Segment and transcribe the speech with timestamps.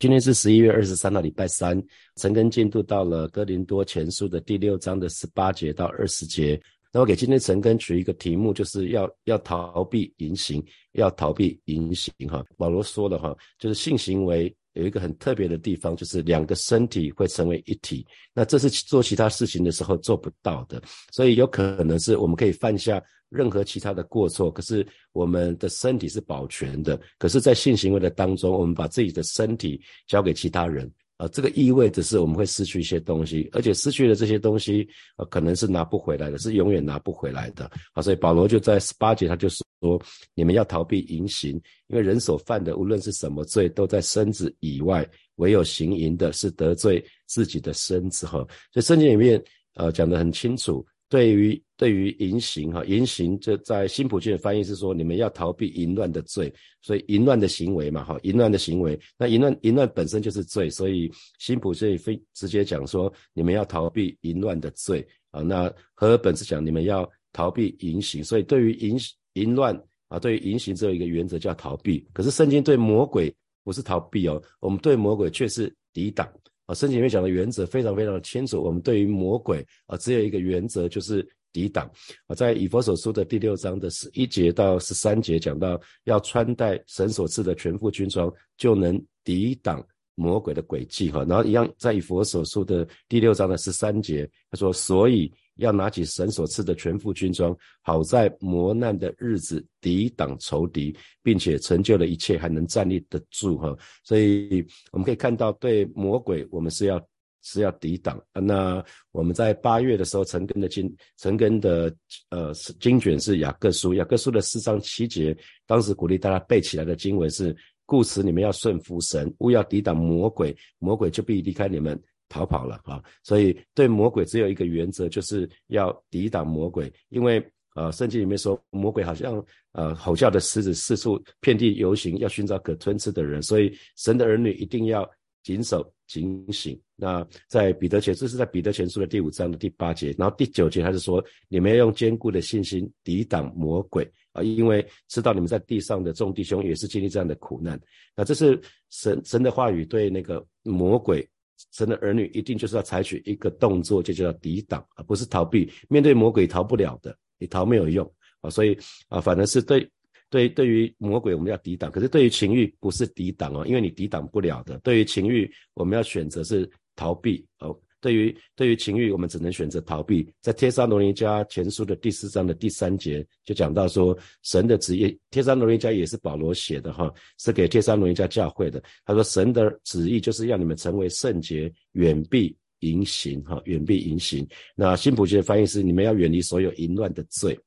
[0.00, 1.78] 今天是十一月二十三号，礼拜三。
[2.16, 6.58] 陈根进度到了哥林多前书的第六章的十八节到二十节。
[6.90, 12.14] 那我给今天陈根取一个题目，就是要要逃避淫行，要逃避淫行。
[12.30, 18.02] 哈，保罗说了哈，就是性行为有一个很特别的地方，就是两个身体会成为一体。
[18.32, 20.82] 那这是做其他事情的时候做不到的，
[21.12, 23.02] 所以有可能是我们可以犯下。
[23.30, 27.00] 任何其他的过错，可是我们的身体是保全的。
[27.16, 37.70] 可是，在性行为的当中，我们把自己的身体交给其他人，啊，这个意味着是我们会失去一些东西，而且失去的这些东西，呃，可能是拿不回来的，是永远拿不回来的。
[37.92, 40.02] 啊，所以保罗就在十八节，他就说：
[40.34, 41.50] 你们要逃避淫行，
[41.86, 45.04] 因为人所犯的无论是什么罪，都在身子以外；
[45.36, 48.26] 唯有行淫的，是得罪自己的身子。
[48.26, 48.38] 哈，
[48.72, 49.40] 所以圣经里面，
[49.74, 50.84] 呃，讲得很清楚。
[51.10, 61.10] 对于对于淫行哈，淫行这在新普京的翻译是说，你们要逃避淫乱的罪，所以淫乱的行为嘛哈，淫乱的行为，那淫乱淫乱本身就是罪，所以
[61.40, 65.42] 新普这里非直接讲说，你们要逃避淫乱的罪啊。
[65.42, 68.96] 那和本是讲你们要逃避淫行，所以对于淫
[69.32, 69.74] 淫乱
[70.06, 72.06] 啊，对于淫行只有一个原则叫逃避。
[72.12, 76.32] 可是圣经对魔鬼不是逃避哦，我们对魔鬼却是抵挡。
[76.70, 78.62] 啊，圣经里面讲的原则非常非常的清楚。
[78.62, 81.90] 我们对于魔鬼啊，只有一个原则，就是抵挡。
[82.28, 91.10] 啊，在以佛所书的第六章的十一节到十三节讲到，要穿戴神所赐的全副军装，就能抵挡魔鬼的诡计。
[91.10, 95.32] 哈，然后一样在以佛所书的第六章的十三节，他说，所以。
[95.60, 103.76] 要拿起神所赐的全副军装，好在磨难的日子抵挡仇敌，并且成就了一切，还能站立得住哈。
[104.02, 107.00] 所以我们可以看到，对魔鬼，我们是要
[107.42, 108.20] 是要抵挡。
[108.32, 111.94] 那我们在八月的时候，陈根的经，陈根的
[112.30, 115.36] 呃经卷是雅各书，雅各书的四章七节，
[115.66, 122.00] 当时鼓励大家背起来的经文是：故此你们要顺服神，勿要抵挡魔鬼，魔鬼就必离开你们。
[122.30, 123.02] 逃跑了啊！
[123.24, 126.90] 所以对魔鬼只有一个原则，就是要抵挡魔鬼。
[127.08, 133.42] 因为呃，圣经里面说，魔鬼好像呃吼叫的狮子，四处遍地游行，要寻找可吞吃的人。
[133.42, 135.08] 所以神的儿女一定要
[135.42, 136.80] 谨守警醒。
[136.94, 147.80] 那在彼得前，这是在彼得前书的第五章的第八节，然后第九节他是说，你们要用坚固的信心抵挡魔鬼啊，因为知道你们在地上的众弟兄也是经历这样的苦难。
[148.14, 148.60] 那这是
[148.90, 151.28] 神神的话语对那个魔鬼。
[151.72, 155.70] 神的儿女一定就是要采取一个动作，就叫抵挡，而不是逃避。
[155.88, 158.10] 面对魔鬼逃不了的，你逃没有用
[158.40, 158.50] 啊！
[158.50, 158.76] 所以
[159.08, 159.88] 啊，反而是对
[160.28, 164.78] 对对于魔鬼我们要抵挡，可是对于情欲不是抵挡哦，因为你抵挡不了的。
[164.78, 167.78] 对于情欲，我们要选择是逃避哦。
[168.00, 170.26] 对于对于情欲，我们只能选择逃避。
[170.40, 178.82] 在《天沙罗尼迦前书》的第四章的第三节就讲到说，神的旨意，《天沙罗尼迦也是保罗写的哈，是给天沙罗尼迦教会的。
[179.04, 184.46] 他说，神的旨意就是让你们成为圣洁，远避淫行哈，远避淫行。
[184.74, 187.58] 那新普世的翻译是，你们要远离所有淫乱的罪。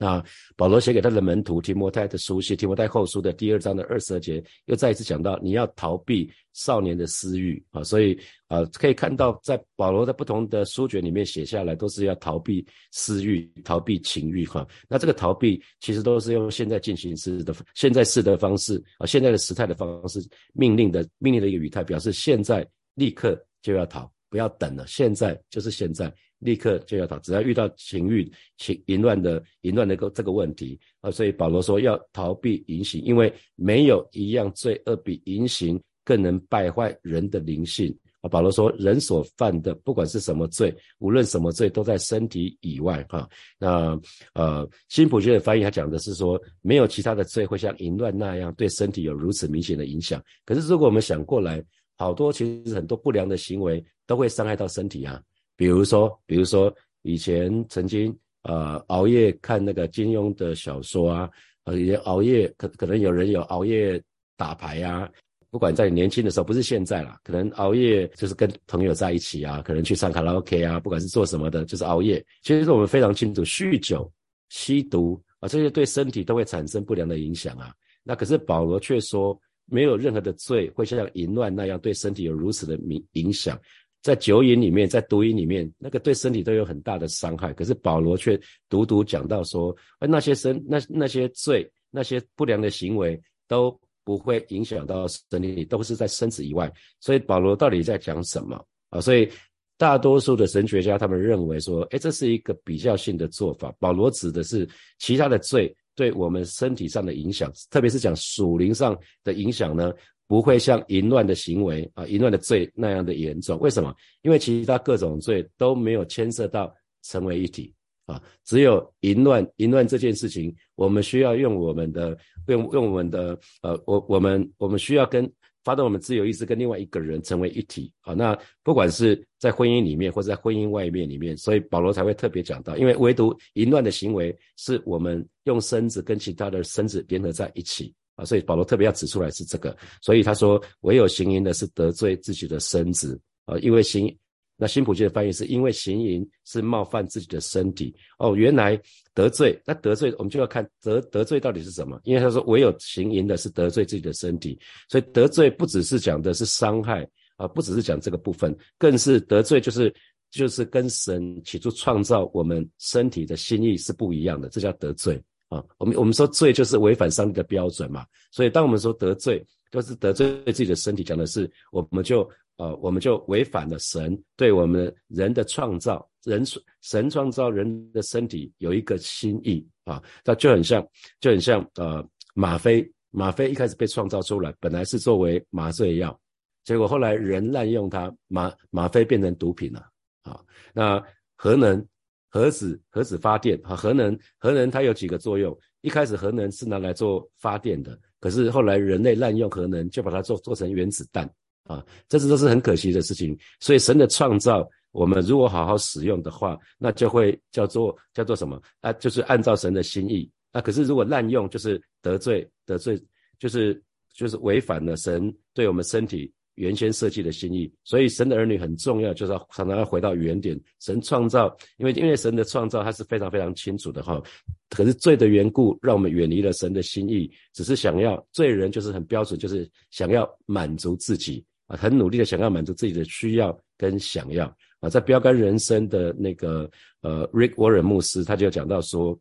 [0.00, 0.24] 那
[0.56, 14.66] 保罗写给他的门徒提摩太的书信，提摩太后书的第二章的二十二节，又再一次讲到你要逃避少年的私欲啊，所以啊，可以看到在保罗的不同的书卷里面写下来，都是要逃避私欲、逃避情欲哈。
[14.88, 26.10] 那这个逃避其实都是用现在进行时的现在式的方式啊，现在的时态的方式，命令的命令的一个语态，表示现在立刻就要逃，不要等了，现在就是现在。
[26.40, 38.28] 立刻就要逃，只要遇到情欲、情淫乱的淫乱的个这个问题啊，所以保罗说要逃避淫行，因为没有一样罪恶比淫行更能败坏人的灵性啊。
[38.28, 43.28] 保罗说，人所犯的不管是什么罪，无论什么罪，都在身体以外哈。
[43.58, 44.00] 那
[44.34, 50.22] 呃，新普学的翻译他讲的是说，没有其他的罪会像淫乱那样对身体有如此明显的影响。
[50.44, 51.62] 可是如果我们想过来，
[51.96, 55.22] 好多其实很多不良的行为都会伤害到身体啊。
[55.60, 61.28] 比如说，比如说以前曾经呃熬夜看那个金庸的小说啊，
[61.64, 64.02] 呃也熬夜可可能有人有熬夜
[64.38, 65.06] 打牌呀，
[65.50, 72.24] 不管在年轻的时候，不是现在啦，可能熬夜就是跟朋友在一起啊，可能去唱卡拉 OK 啊，不管是做什么的，就是熬夜。
[72.40, 74.10] 其实我们非常清楚，酗酒、
[74.48, 77.70] 吸毒啊，这些对身体都会产生不良的影响啊。
[78.02, 83.60] 那可是保罗却说，没有任何的罪会像淫乱那样对身体有如此的影影响。
[84.02, 87.52] 在酒瘾里面，在毒瘾里面，那个对身体都有很大的伤害。
[87.52, 96.72] 可是保罗却独独讲到说，哎，那些身那那些罪，那些不良的行为都不会影响到身体，都是在身子以外。
[96.98, 99.00] 所以保罗到底在讲什么啊？
[99.00, 99.28] 所以
[99.76, 103.70] 大多数的神学家他们认为说，哎，这是一个比较性的做法。
[103.78, 104.66] 保罗指的是
[104.98, 109.92] 其他的罪对我们身体上的影响，特别是讲属灵上的影响呢。
[110.30, 113.58] 不会像淫乱的行为啊，淫乱的罪那样的严重。
[113.58, 113.92] 为什么？
[114.22, 116.72] 因为其他各种罪都没有牵涉到
[117.02, 117.74] 成为一体
[118.06, 122.16] 啊，只有淫乱，淫乱这件事情，我们需要用我们的
[122.46, 125.28] 用用我们的呃，我我们我们需要跟
[125.64, 128.14] 发动我们自由意志跟另外一个人成为一体啊。
[128.14, 137.92] 那不管是在婚姻里面或者在婚姻外面里面，所以保罗才会特别讲到，因为唯独淫乱的行为是我们用身子跟其他的身子联合在一起。
[138.20, 143.18] 啊，所以保罗特别要指出来是这个，所以他说唯有行淫的是得罪自己的身子。
[143.46, 144.14] 啊，因为行
[144.56, 147.92] 那新普京的翻译是因为行淫是冒犯自己的身体。
[148.18, 148.78] 哦，原来
[149.14, 159.92] 得罪那得罪我们就要看得得罪到底是什么，因为他说唯有行淫的是得罪自己的身体，所以得罪不只是讲的是伤害啊，不只是讲这个部分，更是得罪就是
[160.30, 165.20] 就是跟神起初创造我们身体的心意是不一样的，这叫得罪。
[165.50, 172.22] 啊，我们我们说罪就是违反上帝的标准嘛，所以当我们说得罪，就是得罪自己的身体，讲的是我们就
[172.56, 176.44] 呃我们就违反了神对我们人的创造，人
[176.82, 180.86] 神创造人的身体有一个心意啊，那就很像
[181.18, 182.00] 就很像呃
[182.34, 186.16] 吗啡，吗啡一开始被创造出来，本来是作为麻醉药，
[186.62, 189.84] 结果后来人滥用它，吗吗啡变成毒品了
[190.22, 190.40] 啊，
[190.72, 191.02] 那
[191.34, 191.84] 核能。
[192.30, 195.56] 核子核子发电啊，核能核能它有几个作用？
[195.80, 201.28] 一开始核能是拿来做发电的，可是后来人类滥用核能，就把它做做成原子弹
[201.64, 203.36] 啊，这是都是很可惜的事情。
[203.58, 208.60] 所以神的创造，我们如果好好使用的话，那就会叫做叫做什么？
[208.80, 210.30] 啊，就是按照神的心意。
[210.52, 213.02] 那可是如果滥用，就是得罪得罪，
[213.38, 213.82] 就是
[214.14, 216.32] 就是违反了神对我们身体。
[216.60, 220.60] 原先设计的心意，所以神的儿女很重要，就是要常常要回到原点。
[220.78, 224.22] 神创造，因为因为神的创造它是非常非常清楚的哈。
[224.68, 234.44] 可是罪的缘故，让我们远离了神的心意，只是想要罪人就是很标准，就是想要满足自己啊，很努力的想要满足自己的需要跟想要
[234.80, 234.90] 啊。
[234.90, 236.70] 在标杆人生的那个
[237.00, 239.18] 呃，Rick Warren 牧师他就讲到说，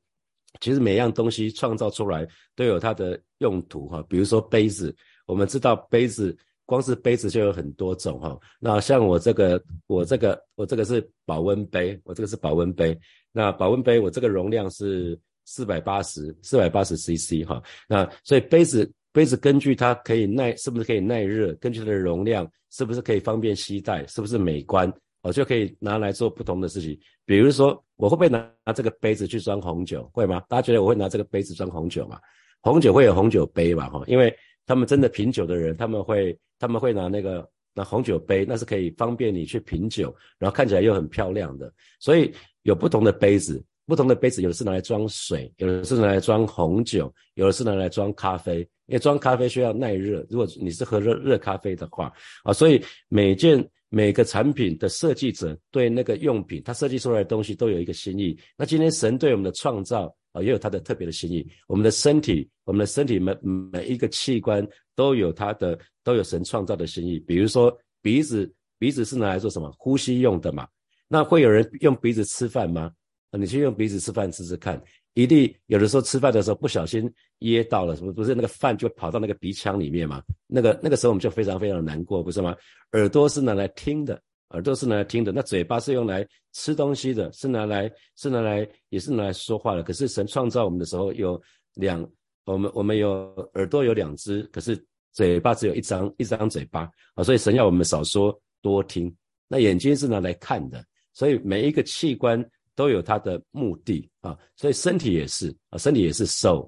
[0.59, 4.03] 其实每样东西创造出来都有它的用途哈。
[4.09, 4.93] 比如说杯子，
[5.25, 6.37] 我们知道杯子。
[6.69, 12.95] 光是杯子就有很多种哈，那像我这个，我这个，我这个是保温杯，我这个是保温杯。
[13.31, 17.59] 那保温杯我这个容量是四百八十，四百八十 CC 哈。
[17.87, 21.55] 那所以杯子，杯子根据它可以耐，是不是可以耐热？
[21.55, 24.05] 根据它的容量，是不是可以方便携带？
[24.05, 24.93] 是不是美观？
[25.23, 26.95] 我就可以拿来做不同的事情。
[27.25, 30.07] 比如说，我会不会拿拿这个杯子去装红酒？
[30.13, 30.39] 会吗？
[30.47, 32.19] 大家觉得我会拿这个杯子装红酒吗？
[32.61, 33.89] 红酒会有红酒杯吧？
[33.89, 34.31] 哈，因为
[34.69, 36.37] 他们真的品酒的人，他们会。
[36.61, 41.73] 他们会拿那个拿红酒杯，那是可以方便你去品酒，然后看起来又很漂亮的。
[42.01, 42.29] 所以
[42.63, 48.59] 有不同的杯子，不同的杯子有的是拿来装水，有的是拿来装红酒，有的是拿来装咖啡。
[48.87, 52.11] 因为装咖啡需要耐热，如果你是喝热热咖啡的话
[52.43, 58.37] 啊，所以每件每个产品的设计者对那个用品，他设计出来的东西都有一个心意。
[58.57, 60.13] 那今天神对我们的创造。
[60.31, 61.47] 啊，也有它的特别的心意。
[61.67, 67.19] 我们的身体，我们的身体每每一个器官都有它的，都有神创造的心意。
[67.19, 69.73] 比如说鼻子，鼻子是拿来做什么？
[69.77, 70.67] 呼吸用的嘛。
[71.07, 72.91] 那会有人用鼻子吃饭吗？
[73.31, 74.81] 你去用鼻子吃饭试试看，
[75.13, 80.23] 一定有的时候吃饭的时候不小心噎到了，什么不是那个饭就跑到那个鼻腔里面嘛？
[80.47, 82.55] 那个那个时候我们就非常非常难过，不是吗？
[82.93, 84.19] 耳朵是拿来听的。
[84.49, 89.83] 耳朵是拿来听的，那嘴巴是用来吃东西的，是拿来是拿来也是拿来说话的。
[89.83, 91.39] 可是神创造我们的时候有
[91.75, 92.03] 两，
[92.45, 93.11] 我们我们有
[93.53, 94.75] 耳朵有两只，可是
[95.11, 96.89] 嘴巴只有一张一张嘴巴。
[97.13, 99.15] 啊，所以神要我们少说多听。
[99.47, 102.43] 那眼睛是拿来看的，所以每一个器官
[102.75, 104.09] 都有它的目的。
[104.21, 105.55] 啊，所以身体也是。
[105.69, 106.67] 啊，身体也是手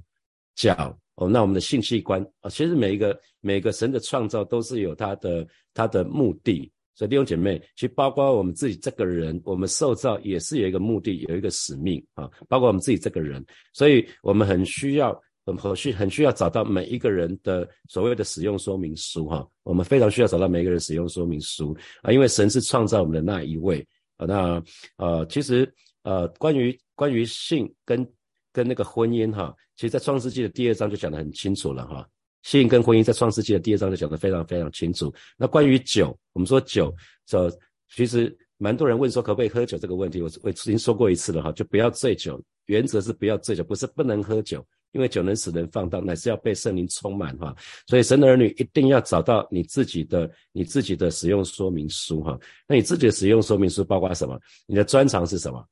[0.56, 0.96] 脚。
[1.16, 2.24] 哦，那我们的性器官。
[2.42, 6.72] 啊，其实每一个每个神的创造都是有它的它的目的。
[7.02, 12.30] 所以弟兄姐妹，其实包括我们自己这个人，我们受造也是有一个目的，有一个使命啊。
[12.48, 13.44] 包括我们自己这个人，
[13.74, 19.44] 所以我们很需要，很很需很需要找到每一个人的所谓的使用说明书哈。
[19.64, 23.84] 我们非常需要找到每一个人使用说明书啊，因为神是创造我们的那一位
[24.18, 24.28] 啊。
[24.28, 24.64] 那
[24.98, 25.68] 呃，其实
[26.04, 28.08] 呃，关于关于性跟
[28.54, 32.08] 跟那个婚姻哈，其实在创世纪的第二章就讲得很清楚了哈。
[32.44, 35.14] 性跟婚姻在创世纪的第二章就讲得非常非常清楚。
[35.38, 36.94] 那关于酒，我们说酒，
[37.26, 37.52] 这
[37.94, 47.56] 其实蛮多人问说可不可以喝酒这个问题，我我已经说过一次了哈，就不要醉酒，原则是不要醉酒，不是不能喝酒，因为酒能使人放荡，乃是要被圣灵充满哈。
[47.88, 52.40] 所以神儿女一定要找到你自己的你自己的使用说明书哈。
[52.68, 54.40] 那你自己的使用说明书包括什么？
[54.66, 55.66] 你的专长是什么？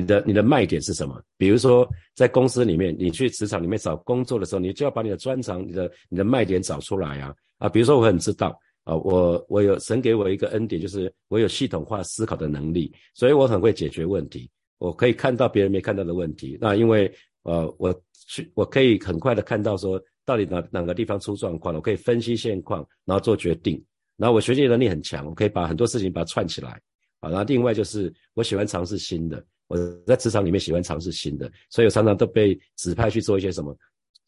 [0.00, 1.22] 你的你的卖点是什么？
[1.36, 7.34] 比如说，在公司里面，你去职场里面找工作的时候，你就要把你的专长、你的你的卖点找出来啊。
[7.58, 7.68] 啊。
[7.68, 14.50] 比如说我很知道啊，我我有神给我一个恩典，就是我有系统化思考的能力，所以我很会解决问题。
[14.78, 16.58] 我可以看到别人没看到的问题。
[16.60, 17.10] 那因为
[17.44, 17.94] 呃，我
[18.26, 23.82] 去我可以很快的看到说到底哪哪个地方出状况了，我可以分析现况，然后做决定。
[24.16, 26.80] 然后我学习能力很强，我可以把很多事情把它串起来。
[27.20, 33.76] 啊，然后另外就是我喜欢尝试新的，我在职场里面喜欢尝试新的，所以我常常都被指派去做一些什么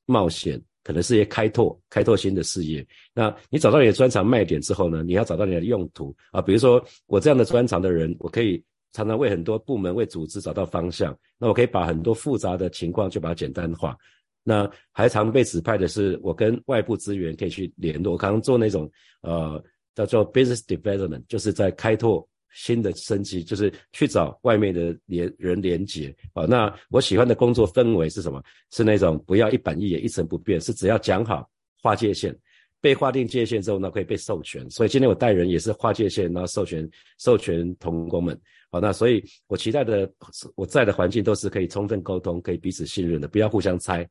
[0.07, 2.85] 冒险，可能是一些开拓、开拓新的事业。
[3.13, 6.41] 那你找到你的专长卖点之后呢，你要找到你的用途啊。
[6.41, 11.17] 比如说我这样的专长的人，我可以常常为很多部门、为组织找到方向。
[11.39, 13.95] 那我可以把很多复杂的情况就把它简单化。
[14.43, 18.91] 那还常被指派的是我跟外部资源可以去联络，我可能做那种
[19.21, 19.63] 呃
[19.95, 22.27] 叫做 business development，就是在开拓。
[22.57, 26.47] 新的升级就是去找外面的连人连接啊。
[26.47, 28.43] 那我喜欢的工作氛围是什么？
[28.71, 31.47] 是那种不要一板一眼、一成不变，是只要讲好
[31.83, 32.35] 划界限，
[32.81, 34.69] 被划定界限之后呢，可以被授权。
[34.71, 38.41] 所以今天我带人也是划界限，然后授权授权同工们。
[38.71, 40.11] 好，那所以我期待的
[40.55, 44.09] 我在的环境都是可以充分沟通、可以彼此信任的，不要互相猜。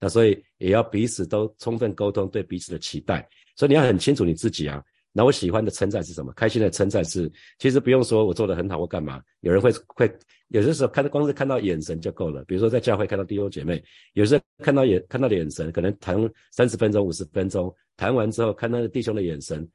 [0.00, 3.28] 那所以也要彼此都充分沟通对彼此的期待。
[3.56, 4.82] 所以你要很清楚你自己啊。
[5.12, 6.32] 那我喜欢的称赞是什么？
[6.34, 10.10] 开心的称赞是，其实不用说我做的很好或干嘛，有人会会，
[10.48, 12.42] 有些时候看光是看到眼神就够了。
[12.44, 13.82] 比如说在教会看到弟兄姐妹，
[14.14, 16.16] 有时候看到眼看到的眼神，可能谈
[16.50, 19.68] 三十分钟、五十分钟，谈完之后看到弟兄的眼神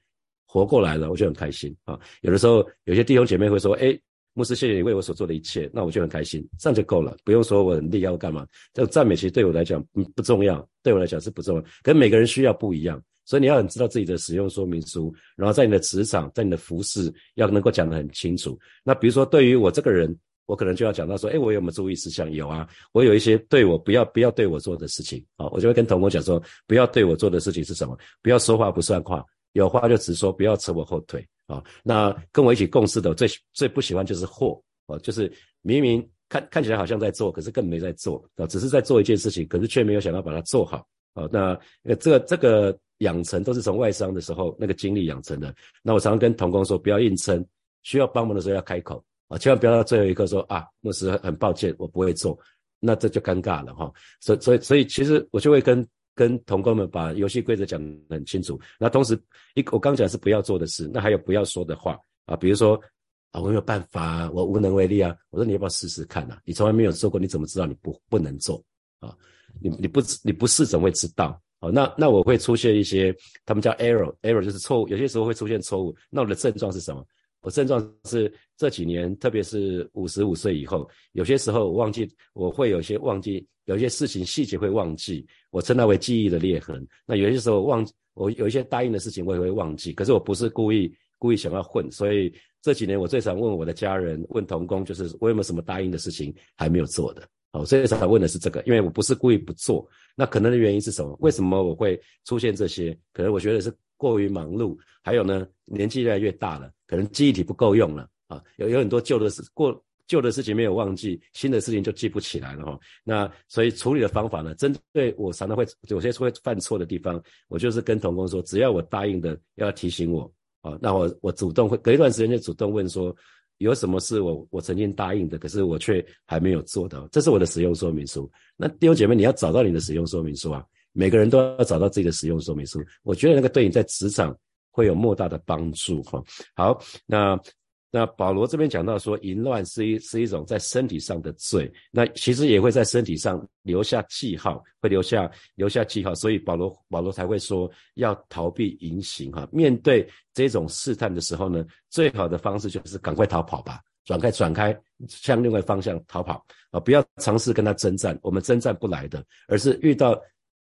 [0.48, 2.00] 活过来了，我就很开心啊。
[2.22, 3.96] 有的时候有些弟兄姐妹会说，哎，
[4.34, 8.48] 牧师谢谢你为我所做的一切，那我就很开心，这样就够了，不用说我很厉害或干嘛。
[8.74, 9.84] 这个赞美其实对我来讲
[10.15, 13.00] 不重要，对我来讲是不重要，跟每个人需要不一样。
[13.27, 18.57] 所以你要很知道自己的使用说明书，然后在你的职场，在你的服饰要能够讲得很清楚。
[18.84, 22.31] 那比如说对于我这个人，我可能就要讲到说，哎，我有没有注意事项？
[22.31, 27.98] 有啊，我有一些对我不要不要对我做的事情啊，我就会跟同工讲说，不要对我做的事情是什么？
[28.22, 31.62] 不要说话不算话，有话就直说，不要扯我后腿啊。
[31.84, 35.29] 那跟我一起共事的最最不喜欢就是祸啊，就是
[35.63, 40.88] 明明看看起来好像在做，可是更没在做啊，只是在做一件事情，可是却没有想到把它做好
[41.22, 41.28] 啊。
[41.32, 42.78] 那呃这个这个。
[43.02, 45.54] 养成都是从外伤的时候那个经历养成的。
[45.84, 47.46] 那我常常跟童工说，不要硬撑，
[47.84, 52.36] 需要帮忙的时候要开口啊，千万不要到最后一刻说啊，牧师很抱歉，我不会做，
[52.80, 53.94] 那这就尴尬了哈。
[54.20, 58.60] 所所以所以其实我就会跟跟童工们把游戏规则讲得很清楚。
[58.80, 59.14] 那同时
[59.54, 62.82] 一我刚讲是不要做的事，那还有不要说的话啊，比如说
[63.30, 65.16] 啊我没有办法，我无能为力啊。
[65.30, 66.42] 我说你要不要试试看啊？
[66.46, 68.60] 你从来没有做过，你怎么知道你不不能做
[69.02, 69.16] 啊？
[69.62, 71.40] 你你不你不试怎么会知道？
[71.60, 75.96] 好，那那我会出现一些，他们叫 error，error 就是错误，有些时候会出现错误。
[76.10, 77.04] 那我的症状是什么？
[77.42, 86.86] 我症状是这几年，特别是五十五岁以后，有些时候我忘记，我会有些忘记，有些事情细节会忘记，我称它为记忆的裂痕。
[87.06, 97.28] 那有些时候忘，我有一些答应的事情我也会忘记，可是我不是故意故意想要混，所以这几年我最常问我的家人，问同工，就是我有没有什么答应的事情还没有做的。
[97.58, 101.18] 好，所以才问的是这个，因为我不是故意不做，那可能的原因是什么？
[101.22, 102.96] 为什么我会出现这些？
[103.12, 112.80] 可能我觉得是过于忙碌，还有呢，年纪越来越大了，可能记忆体不够用了啊，有有很多旧的事过旧的事情没有忘记，新的事情就记不起来了哈。
[113.04, 123.16] 那所以处理的方法呢，针对我常常会有些会犯错的地方，我就是跟童工说，只要我答应的要提醒我啊，那我我主动会隔一段时间就主动问说。
[123.58, 128.30] 有什么是我我曾经答应的，可是我却还没有做到，这是我的使用说明书。
[128.56, 130.64] 那弟兄姐妹，你要找到你的使用说明书啊！
[130.94, 132.84] 每个人都要找到自己的使用说明书。
[133.04, 134.36] 我觉得那个对你在职场
[134.72, 136.24] 会有莫大的帮助哈。
[136.56, 137.40] 好，那。
[137.89, 149.48] 那保罗这边讲到说，淫乱是一是一种在身体上的罪，那其实也会在身体上留下记号，会留下留下记号，所以保罗保罗才会说要逃避淫行哈。
[149.51, 154.77] 面对这种试探的时候呢，最好的方式就是赶快逃跑吧，转开转开，
[155.08, 160.20] 向另外方向逃跑啊，不要尝试跟他征战，我们征战不来的，而是遇到。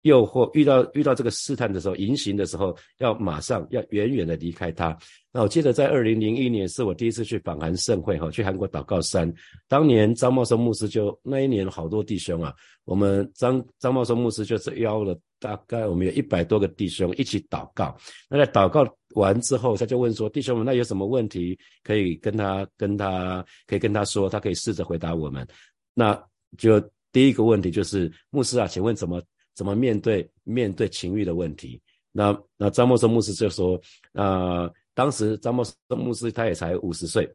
[0.09, 4.97] 诱惑遇到遇到这个试探的时候，隐形的时候，要马上要远远的离开他。
[5.31, 9.33] 那我记得在二零零一年是我第一次去访韩盛会哈，去韩国祷告山。
[9.69, 12.53] 当年张茂松牧师就那一年好多弟兄啊，
[12.85, 17.97] 我们张张茂松牧师就是邀了大概我们有一百多个弟兄一起祷告。
[18.29, 18.85] 那在祷告
[19.15, 25.47] 完之后，他就问说：“弟兄们，那有什么问题可以跟他跟他可以跟他说，他可以试着回答我们。”
[25.95, 26.19] 那
[26.57, 26.81] 就
[27.13, 29.23] 第一个问题就是牧师啊，请问怎么？
[29.59, 31.83] 怎么面对面对情欲的问题？
[32.13, 33.77] 那那张默生牧师就说，
[34.13, 37.29] 呃，当时张默生牧师他也才五十岁，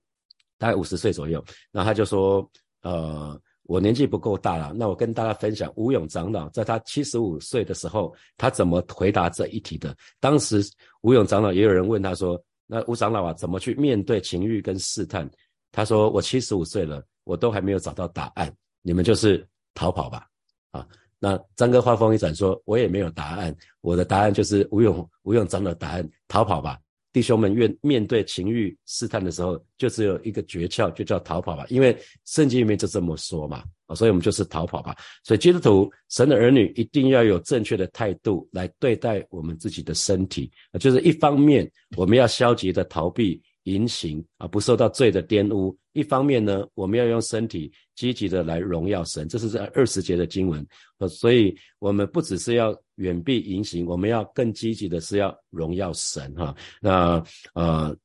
[0.58, 1.44] 大概五十岁左右。
[1.70, 2.50] 那他就说，
[2.84, 9.94] 呃，我年纪不够大了，那我跟大家分享吴勇长老在他七十五岁的时候，他怎么回答这一题的。
[10.22, 10.64] 当时
[11.02, 15.30] 吴勇长老也有人问他说：“那吴长老啊，怎么去面对情欲跟试探？”
[15.74, 18.50] 他说：“我七十五岁了，我都还没有找到答案，
[18.82, 20.26] 你们就是逃跑吧。”
[20.72, 20.88] 啊，
[21.24, 26.78] 那张哥话锋一转说：“我也没有答案，我的答案就是吴勇吴勇章的答案，逃跑吧。”
[27.14, 31.66] 弟兄们，愿面对情欲试探的时候，就只有一个诀窍，就叫逃跑吧。
[31.70, 34.94] 因为圣经里面就这么说嘛，啊，所以我们就是逃跑吧。
[35.24, 43.42] 所以基督徒、神的儿女一定要有正确的态度来对待我们自己的身体，就是一方面我们要消极的逃避。
[43.64, 45.76] 淫行啊，不受到罪的玷污。
[45.94, 50.66] 一方面呢，我们要用身体积极的来荣耀神，这是在二十节的经文。
[50.98, 56.56] 呃，所以我们不只是要远避淫行，我们要更积极的是要荣耀神哈。
[56.82, 57.96] 那呃，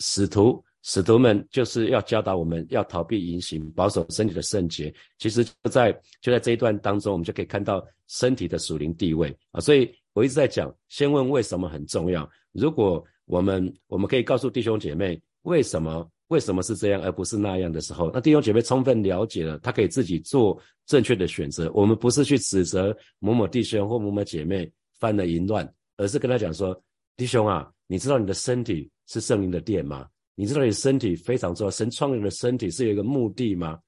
[0.00, 4.92] 使徒使徒们就是要教导我们要逃避淫行，保守身体的圣洁。
[5.18, 9.60] 其实就在就在这一段当中，我们就可以看到身体的属灵地位啊。
[9.60, 12.28] 所以我一直在讲，先问为什么很重要。
[12.52, 21.70] 如果我们我们可以告诉弟兄姐妹，为什么为什么是这样，而不是那样的时候，那弟兄姐妹充分了解了，他可以自己做正确的选择。
[21.74, 26.78] 我们不是去指责某某弟兄或某某姐妹犯了淫乱，而是跟他讲说：
[27.16, 30.08] 弟兄啊，你知道你的身体是圣灵的殿吗？
[30.34, 33.78] 你知道你身体非常重要，神创造的身体是有一个目的吗？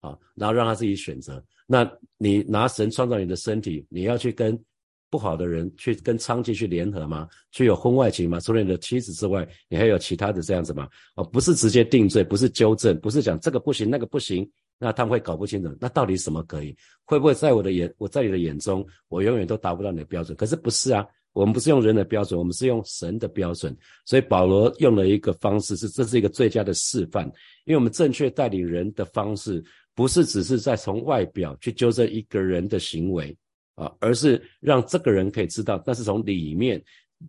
[0.00, 1.42] 啊，然后让他自己选择。
[1.66, 4.60] 那你拿神创造你的身体，你要去跟。
[5.08, 7.28] 不好的人去跟娼妓去联合吗？
[7.52, 8.40] 去有婚外情吗？
[8.40, 10.88] 除了你的妻子之外，你还有其他的这样子吗？
[11.14, 14.48] 哦，不是直接定罪，不是纠正，不是讲这个不行那个不行，
[14.78, 16.76] 那他们会搞不清楚，那到底什么可以？
[17.04, 20.36] 会不会在我的眼，我在你的眼中，我永远都达不到你的标准？
[20.36, 23.74] 可是不是啊，我们不是用人的标准，我们是用神的标准。
[24.04, 27.24] 所以保罗用了一个方式，是这是一个最佳的示范，
[27.64, 33.36] 因为我们正确带领人的方式，不是只是在从外表去纠正一个人的行为。
[33.76, 36.82] 啊，而是让这个人可以知道，但是从里面，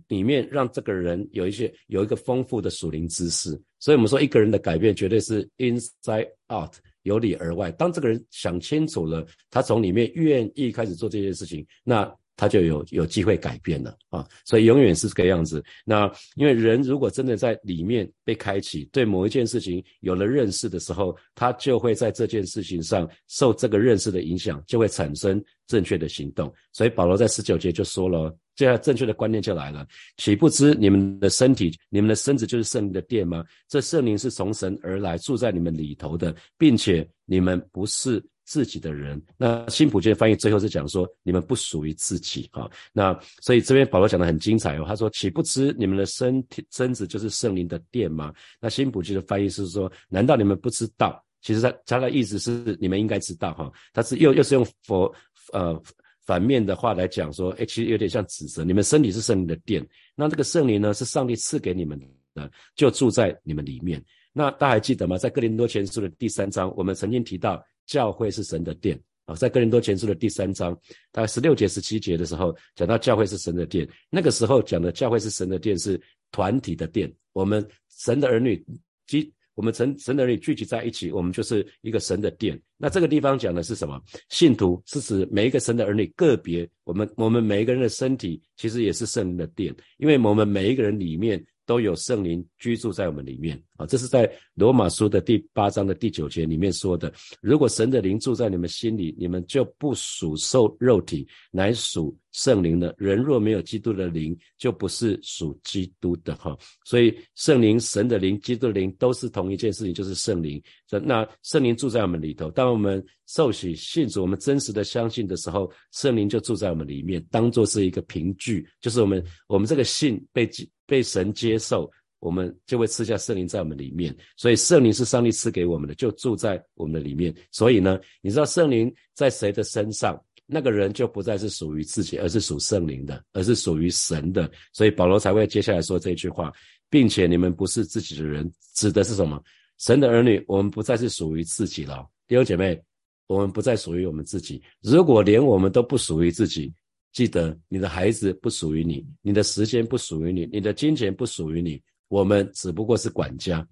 [0.08, 3.52] 里面让这个人有一些有一个丰富的属灵知识。
[3.80, 7.72] 所以，我们说一个人的改变绝对是 inside out，由里而外。
[7.74, 12.12] 当这个人想清楚了，他从里面愿意开始做这件事情，那。
[12.38, 15.62] 他就有有机会改变了啊，所以永远是这个样子。
[15.84, 26.54] 那因为人如果真的在里面被开启，对某一件事情有了认识的时候，他就会在这件事情上受这个认识的影响，就会产生正确的行动。
[26.72, 29.86] 所以保罗在十九节就说了，这样正确的观念就来了：
[30.18, 33.44] 岂不知你们的身体、你们的身子就是圣灵的殿吗？
[33.68, 38.24] 这圣灵是从神而来，住在你们里头的，并且你们不是。
[38.48, 42.68] 自己的人，那新普的翻译最后是讲说，你们不属于自己哈。
[42.94, 48.34] 那所以这边保罗讲的很精彩哦，他说岂不知你们的身体身子就是圣灵的殿吗？
[48.62, 51.22] 那新普的翻译是说，难道你们不知道？
[51.42, 53.70] 其实他他的意思是你们应该知道哈。
[53.94, 55.14] 他是又又是用佛
[55.52, 55.78] 呃
[56.26, 59.86] 反面的话来讲说，哎，其实有点像指责你们身体是圣灵的殿。
[60.16, 62.00] 那这个圣灵呢，是上帝赐给你们
[62.34, 64.02] 的，就住在你们里面。
[64.38, 65.18] 那大家还记得吗？
[65.18, 67.66] 在哥林多前书的第三章，我们曾经提到。
[67.88, 70.78] 教会是神的殿啊，在哥林多前书的第三章，
[71.10, 73.88] 大概十六节、十七节的时候，讲到教会是神的殿。
[74.10, 75.98] 那个时候讲的教会是神的殿，是
[76.30, 77.10] 团体的殿。
[77.32, 78.62] 我们神的儿女
[79.06, 82.62] 集，我们神神的儿女聚集在一起，我们就是一个神的殿。
[82.76, 83.98] 那这个地方讲的是什么？
[84.28, 91.42] 信徒是指每一个神的儿女个别，我们我们每一个人的身体其实也是圣灵的殿，因为我们每一个人里面。
[91.68, 97.12] 都有圣灵居住在我们里面啊，这是在罗马书的第八章的第九节里面说的。
[97.42, 102.94] 如果神的灵住在你们心里，你们就不属受肉体，乃属圣灵的。
[102.98, 106.58] 人若没有基督的灵，就不是属基督的哈。
[106.84, 110.62] 所以圣灵、神的灵、基督的灵都是同一件事情，就是圣灵。
[110.90, 120.50] 那圣灵住在我们里头，当我们受洗信主，我们真实的相信的时候，圣灵就住在我们里面，当做是一个凭据，就是我们我们这个信被
[120.86, 124.16] 被神接受，我们就会赐下圣灵在我们里面。
[124.36, 127.34] 所以圣灵是上帝赐给我们的，就住在我们的里面。
[127.52, 134.50] 所以呢，你知道圣灵在谁的身上，那个人就不再是属于自己，而是属圣灵的，而是属于神的。
[134.74, 136.52] 所以保罗才会接下来说这句话，
[136.90, 139.42] 并且你们不是自己的人，指的是什么？
[139.78, 142.08] 神的儿女，我们不再是属于自己了。
[142.28, 142.82] 弟兄姐妹，
[143.28, 144.60] 我们不再属于我们自己。
[144.82, 146.74] 如果连我们都不属于自己，
[147.14, 153.68] 记得你的孩子不属于你，你的时间不属于你，你的金钱不属于你，我们只不过是管家，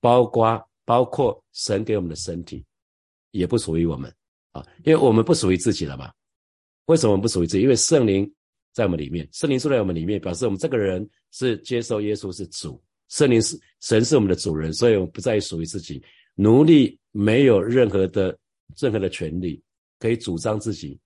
[0.00, 2.64] 包括包括神给我们的身体，
[3.30, 4.12] 也不属于我们
[4.52, 6.12] 啊，因为我们不属于自己了嘛。
[6.86, 7.62] 为什么不属于自己？
[7.62, 8.30] 因为圣灵
[8.72, 16.02] 在我们里面，圣灵住在我们里面，表示我们这个人是接受耶稣是主，圣灵是神是我们的主人，所以我们不再属于自己。
[16.34, 18.36] 奴隶没有任何的
[18.80, 19.62] 任何的权利
[19.98, 20.98] 可以主张自己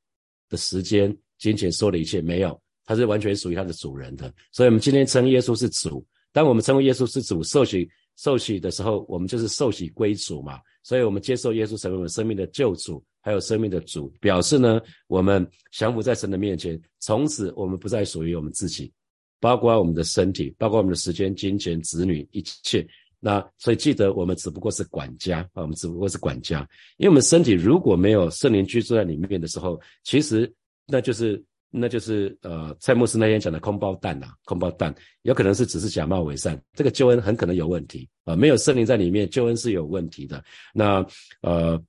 [0.48, 4.33] 的时间、金钱、所有的一切，没有，他是完全属于他的主人的。
[4.53, 6.05] 所以，我们今天称耶稣是主。
[6.33, 10.59] 当我们称为耶稣是主，受洗受洗的时候，我们就是受洗归主嘛。
[10.83, 18.92] 所以，我们接受耶稣成为我们生命的救主，还有生命的主，表示呢，我们降服在神的面前，从此我们不再属于我们自己，
[19.40, 22.87] 包括我们的身体，包括我们的时间、金钱、子女，一切。
[23.20, 26.68] 那所以记得，我们只不过是管家啊，我们只不过是管家，
[26.99, 30.53] 因为我们身体如果没有圣灵居住在里面的时候，其实
[30.87, 31.42] 那就是
[31.77, 40.43] 那就是呃，蔡牧师那天讲的空包蛋呐，空包蛋有可能是只是假冒伪善，这个救恩很可能有问题啊，没有圣灵在里面，救恩是有问题的。
[40.73, 41.05] 那
[41.43, 41.83] 呃，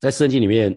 [0.00, 0.74] 在圣经里面，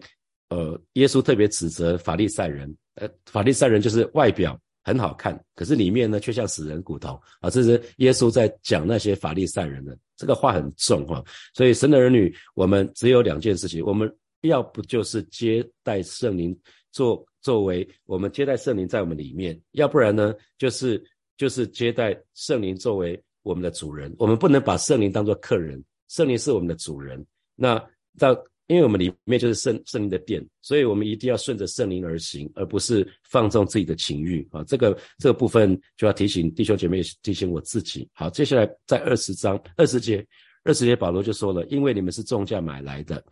[0.48, 4.58] 呃，耶稣特别指责法利赛人，呃，法利赛人就是外表。
[4.84, 7.48] 很好看，可是里面呢却像死人骨头啊！
[7.48, 11.22] 这是耶稣在讲那些法利赛人的这个话很重哈。
[11.54, 16.56] 所以神的儿女，我们只有两件事情：我们要不就是接待圣灵，
[16.92, 21.02] 作作为我们接待圣灵在我们里面；要不然呢，就是
[21.36, 24.14] 就是接待圣灵作为我们的主人。
[24.18, 27.24] 我们不能把圣灵当作客人，圣灵是我们的主人。
[27.56, 27.82] 那
[28.18, 28.36] 到。
[28.68, 34.64] 因为我们里面就是圣圣灵的殿，所以我们一定要顺着圣灵而行，而不是放纵自己的情欲啊。
[34.64, 38.08] 这个这个部分就要提醒弟兄姐妹，提醒我自己。
[38.14, 40.24] 好，接下来在二十章二十节，
[40.62, 43.22] 二十节保罗就说了：因为你们是重价买来的，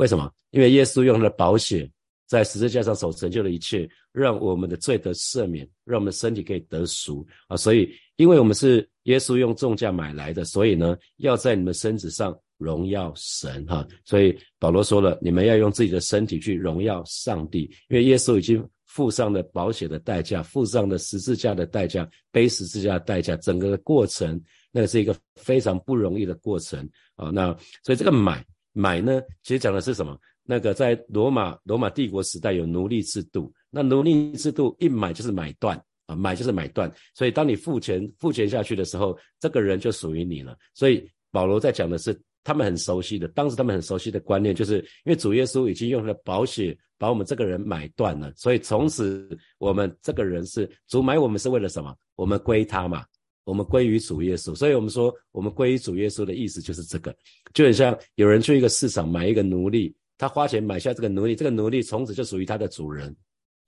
[0.00, 0.32] 为什么？
[0.50, 1.88] 因为耶稣用了宝血
[2.26, 7.56] 在十字架上所成就的一切，让我们的罪得赦免，让我们的身体可以得赎啊。
[7.56, 12.36] 所以，因为我们是耶稣用重价买来的，所以呢，要在你们身子上。
[12.60, 24.38] 荣耀神哈，所以保罗说了，你们要用自己的身体去荣耀上帝，因为耶稣已经付上了保险的代价，付上了十字架的代价，背十字架的代价，整个的过程，
[24.72, 26.86] 那是一个非常不容易的过程
[27.16, 27.30] 啊。
[27.30, 27.46] 那
[27.82, 30.18] 所以这个买买呢，其实讲的是什么？
[30.44, 40.56] 那个在罗马罗马帝国时代有奴隶制度，那奴隶制度一买就是买断啊，买就是买断，所以当你付钱付钱下去的时候，这个人就属于你了。
[40.74, 42.18] 所以保罗在讲的是。
[42.42, 49.28] 他们很熟悉的，当时他们很熟悉的观念，就是因为主耶稣已经用了宝血把我们这个人买断了，所以从此
[49.58, 51.94] 我们这个人是主买我们是为了什么？
[52.16, 53.04] 我们归他嘛，
[53.50, 54.54] 我们归于主耶稣。
[54.54, 57.14] 所以我们说我们归于主耶稣的意思就是这个，
[57.52, 63.14] 就很像有人去一个市场买一个奴隶，他花钱买下这个奴隶，这个奴隶从此就属于他的主人。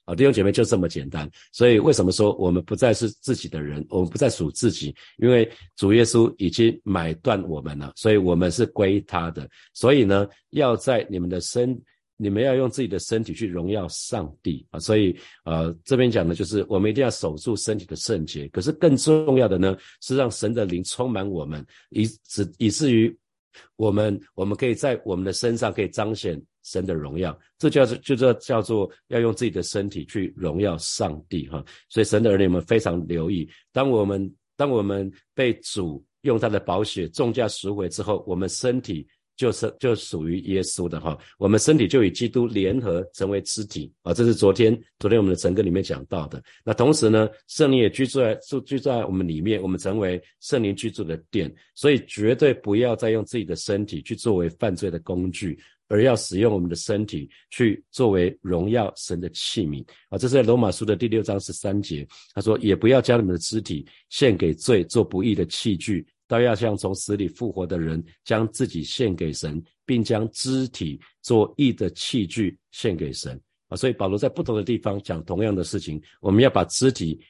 [0.05, 4.93] 啊，弟兄姐妹就这么简单，所以为什么说我们不再是自己的人，我们不再属自己？
[5.19, 9.49] 因为主耶稣已经买断我们了，所以我们是归他的。
[9.73, 11.81] 所以呢，要在你们的身，
[12.23, 14.79] 你们要用自己的身体去荣耀上帝啊。
[14.79, 18.47] 所以呃，这边讲的就是我们一定要守住身体的圣洁。
[18.49, 23.15] 可是更重要的呢，是让神的灵充满我们，以至以至于
[23.77, 26.41] 我们我们可以在我们的身上可以彰显。
[26.65, 31.61] 神的荣耀，这叫做就这叫做要用自己的身体去荣耀上帝哈。
[31.89, 39.05] 所以神的儿女们非常留意，当我们当我们被主用他的宝血重价赎回之后，我们身体。
[39.43, 46.41] 就是就属于耶稣的哈，我们身体就与基督联合成为肢体啊，这是昨天昨天我们的整个里面讲到的。
[46.65, 60.17] 那同时呢，圣灵也居住在住居在我们里面，我们成为圣灵居住的殿，所以绝对不要再用自己的身体去作为犯罪的工具，而要使用我们的身体去作为荣耀神的器皿啊。
[60.17, 66.07] 这是在罗马书的第六章十三节，他说也不要将你们的肢体献给罪，做不义的器具。
[66.33, 73.77] 都要像从死里复活的人，将自己献给神，并将肢体做义的器具献给神啊！
[73.77, 77.21] 所以保罗在不同的地方讲同样的事情，我们要把肢体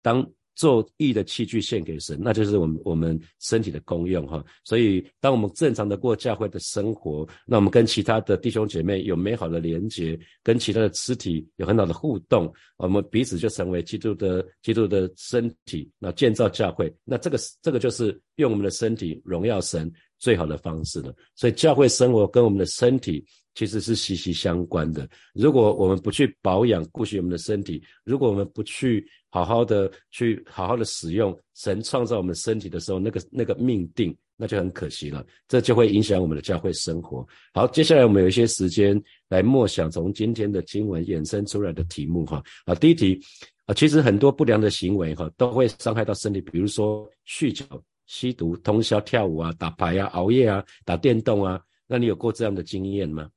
[0.00, 0.24] 当。
[0.56, 4.44] 做义的器具献给神，那就是我们我们身体的功用哈。
[4.64, 21.14] 所以，当我们正常的过教会的生活，那我们跟其他的弟兄姐妹有美好的连结，跟其他的肢体有很好的互动，我们彼此就成为基督的基督的身体，那建造教会，那这个这个就是用我们的身体荣耀神最好的方式了。
[21.34, 23.24] 所以，教会生活跟我们的身体。
[23.56, 25.08] 其实是息息相关的。
[25.32, 35.24] 如果我们不去保养、顾惜我们的身体，如果我们不去好好的、去好好的使用神创造我们身体的时候，那个那个命定，那就很可惜了。
[35.48, 37.26] 这就会影响我们的教会生活。
[37.54, 42.44] 好，接下来我们有一些时间来默想从今天的经文衍生出来的题目哈。
[42.66, 43.18] 啊，第一题
[43.64, 47.64] 啊，其实很多不良的行为哈，都会伤害到身体，比如说酗酒、
[48.06, 51.60] 吸毒、通宵跳舞啊、打牌啊、熬夜啊、打电动啊。
[51.86, 53.28] 那你有过这样的经验吗？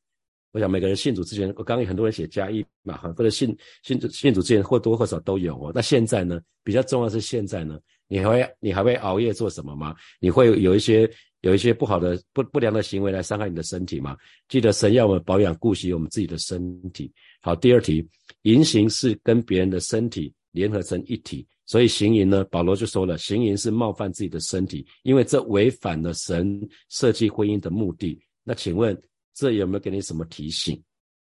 [0.52, 5.72] 我想每个人信主之前，我刚刚有很多人写加一嘛，哈，或者信信主信主之前或多或少都有哦。
[5.76, 9.96] 那现在呢，比较重要是现在呢，你还会你还会熬夜做什么吗？
[10.20, 11.08] 你会有一些
[11.42, 14.18] 有一些不好的不不良的行为来伤害你的身体吗？
[14.48, 17.14] 记得神要我们保养顾惜我们自己的身体。
[17.42, 18.04] 好，第二题，
[18.42, 26.60] 言行是跟别人的身体联合成一体，所以行淫呢，保罗就说了，行淫是冒犯自己的身体，因为这违反了神
[26.90, 28.20] 设计婚姻的目的。
[28.44, 29.00] 那请问
[29.34, 30.82] 这有没有给你什么提醒？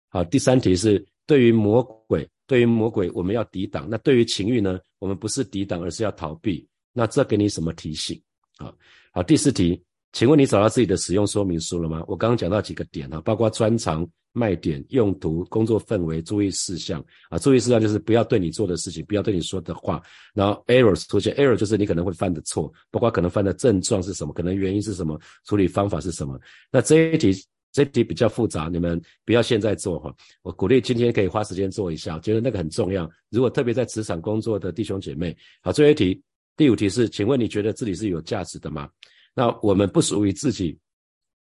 [0.10, 3.90] 好，第三题是对于魔鬼，对于魔鬼我们要抵挡。
[3.90, 6.68] 那对于情欲呢，我们不是抵挡，而是要逃避。
[6.94, 8.22] 那这给你什么提醒？
[8.58, 8.74] 啊，
[9.12, 9.84] 好，第四题，
[10.16, 12.02] 请问你找到自己的使用说明书了吗？
[12.08, 17.38] 我刚刚讲到几个点哈，包括专长、卖点、用途、工作氛围、注意事项啊。
[17.38, 20.02] 注意事项就是不要对你做的事情，不要对你说的话。
[20.34, 26.40] 然后 errors 出现，error 就是你可能会犯的错，包括可能犯的症状是什么，可能原因是什么，处理方法是什么。
[26.72, 27.34] 那这一题，
[27.74, 30.16] 这题比较复杂，你们不要现在做哈。
[30.44, 33.06] 我鼓励今天可以花时间做一下，觉得那个很重要。
[33.32, 36.24] 如果特别在职场工作的弟兄姐妹，好，最后一题。
[36.56, 38.88] 第五题是，请问你觉得自己是有价值的吗？
[39.36, 40.80] 那我们不属于自己，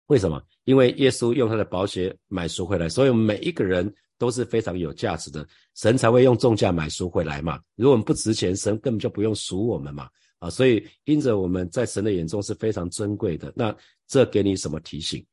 [0.07, 0.43] 为什么？
[0.65, 7.61] 因为耶稣用他的宝血买赎回来，所以我们每一个人都是非常有价值的，神才会用重价买赎回来嘛。
[7.77, 10.09] 如果我们不值钱，神根本就不用赎我们嘛。
[10.39, 13.53] 啊，所以因着我们在神的眼中是非常珍贵的。
[13.55, 13.73] 那
[14.09, 15.25] 这给你什么提醒？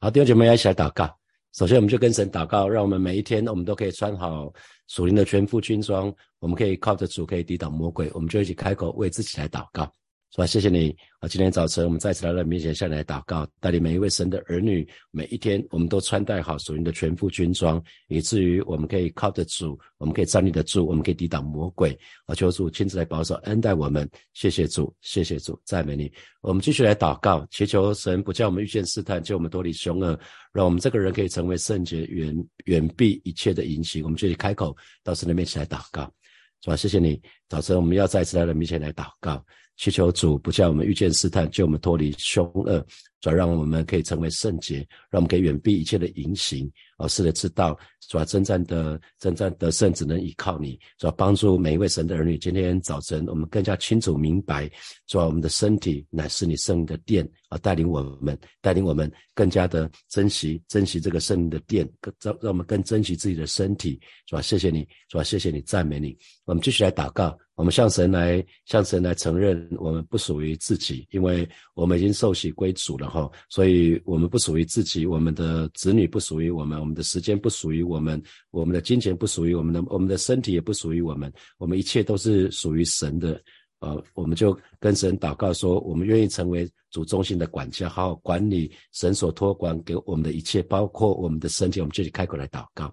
[0.00, 1.08] 好，弟兄姐妹一起来祷告。
[1.52, 4.52] 首先，我们就跟神祷告，让我们每一天我们都可以穿好
[4.88, 8.10] 属灵的全副军装，我们可以靠着主可以抵挡魔鬼。
[8.12, 9.90] 我们就一起开口为自己来祷告。
[10.34, 10.46] 是吧？
[10.48, 11.28] 谢谢你啊！
[11.28, 21.96] 今天早晨我们再次来到面前，向你来祷告，带领每一位神的儿女，每一天我们都穿戴好属灵的全副军装，以至于我们可以靠得住，我们可以站立得住，我们可以抵挡魔鬼。
[22.26, 22.34] 啊！
[22.34, 24.10] 求主亲自来保守恩待我们。
[24.32, 26.12] 谢谢主，谢谢主，赞美你。
[26.40, 30.18] 我们继续来祷告，祈求神不叫我们遇见试探，救我们脱离凶恶，
[30.52, 34.02] 让我们这个人可以成为圣洁，远远避一切的淫行。
[34.02, 36.12] 我们这里开口到神的面前来祷告，
[36.60, 36.74] 是吧？
[36.74, 37.22] 谢谢你。
[37.48, 39.40] 早晨我们要再次来到面前来祷告。
[39.76, 42.84] 祈求主不叫我们遇见试探，救我们脱离凶恶，
[43.20, 44.78] 主让我们可以成为圣洁，
[45.10, 46.70] 让我们可以远避一切的淫行。
[46.98, 47.76] 哦，是的，知道
[48.08, 50.78] 主要真正的真正得胜，只能依靠你。
[50.96, 52.38] 主要帮助每一位神的儿女。
[52.38, 54.70] 今天早晨，我们更加清楚明白，
[55.08, 64.00] 主要我们的身体乃是你圣灵的殿，啊，带领我们，带领我们更加的珍惜珍惜这个圣灵的殿，更让让我们更珍惜自己的身体。
[64.26, 66.16] 主要谢谢你，主要谢谢你，赞美你。
[66.44, 67.36] 我们继续来祷告。
[67.56, 83.40] 我们向神来，向神来承认我们不属于自己，因为我们已经受洗归主了哈，所以我们不属于自己，我们的子女不属于我们，我们的时间不属于我们，我们的金钱不属于我们的，我们的身体也不属于我们，我们一切都是属于神的。
[83.80, 91.80] 呃，我们就跟神祷告说，我们愿意成为主中心的管家，好好管理神所托管给我们的一切，包括我们的身体。
[91.80, 92.90] 我们自己开口来祷告。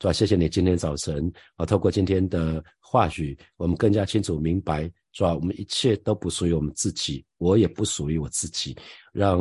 [0.00, 0.14] 是吧？
[0.14, 5.32] 谢谢你今天早晨啊，透过今天的话语，我们更加清楚明白，是吧？
[5.32, 8.74] 我们一切都不属于我们自己，我也不属于我自己，
[9.12, 9.40] 让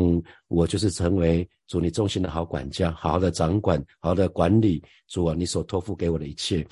[0.49, 6.63] 我就是成为主你中心的好管家，好好的掌管，好好的管理主啊，你所托付给我的一切，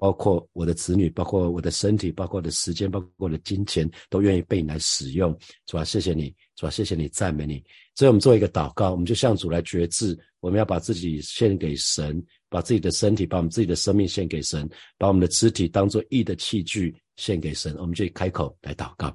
[0.00, 5.84] 包括我的子女，包括我的身体，包括我的时间，包括我的金钱，都愿意被你来使用，是吧？
[5.84, 6.70] 谢谢你，是吧？
[6.70, 7.62] 谢谢你，赞美你。
[7.94, 12.24] 所以我们做一个祷告，我们就向主来决志，我们要把自己献给神。
[12.52, 19.08] 把自己的身体，把我们自己的生命献给神，把我们的肢体当做义的器具献给神，我们就开口来祷告，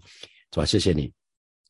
[0.52, 0.66] 是吧？
[0.66, 1.04] 谢谢你，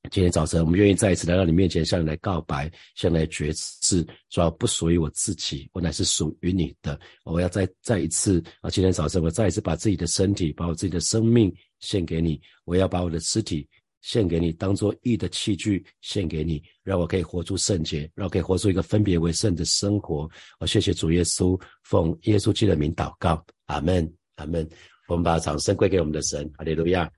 [0.10, 3.52] 今天早晨我们愿意再一次来到你面前，向你来告白，向你来决
[3.82, 6.98] 志，说不属于我自己，我乃是属于你的。
[7.26, 13.68] 我要再再一次啊，今天早晨我再一次把自己的身体，把我自己的生命献给你，我要把我的肢体。
[14.02, 20.30] 献给你，当做义的器具献给你，让我可以活出圣洁，让我可以活出一个分别为圣的生活。
[20.60, 24.68] 我谢谢主耶稣，奉耶稣基督的名祷告，阿门，阿门。
[25.08, 27.10] 我们把掌声归给我们的神，哈利路亚。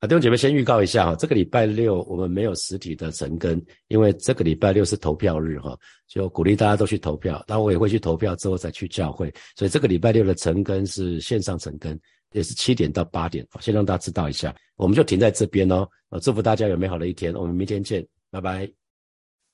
[0.00, 7.42] 啊，弟兄姐妹，先预告一下哈，这个礼拜六我们没有实体的成根，因为这个礼拜六是投票日哈，就鼓励大家都去投票。
[7.46, 11.98] 当然我也会去投票之后再去教会，所以这个礼拜六的成根是线上成根。
[12.34, 15.88] 也是七点到八点，先让大家知道一下，我们就停在这边哦。
[16.20, 18.83] 祝福大家有美好的一天，我们明天见，拜拜。